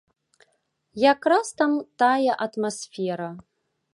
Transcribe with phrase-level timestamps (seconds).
[1.11, 1.71] Як раз там
[2.03, 3.29] тая атмасфера.